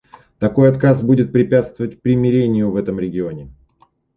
Такой 0.39 0.67
отказ 0.67 1.03
будет 1.03 1.31
препятствовать 1.31 2.01
примирению 2.01 2.71
в 2.71 2.75
этом 2.75 2.99
регионе. 2.99 3.51